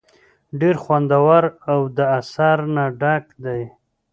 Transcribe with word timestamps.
ډېر 0.59 0.75
خوندور 0.83 1.43
او 1.71 1.79
د 1.97 1.99
اثر 2.19 2.57
نه 2.75 2.85
ډک 2.99 3.25
دے۔ 3.43 3.59